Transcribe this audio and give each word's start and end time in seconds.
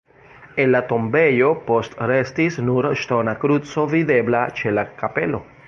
El 0.61 0.71
la 0.75 0.79
tombejo 0.91 1.51
postrestis 1.67 2.57
nur 2.71 2.89
ŝtona 3.03 3.37
kruco 3.45 3.87
videbla 3.95 4.43
ĉe 4.61 4.75
la 4.79 4.91
kapelo. 5.03 5.47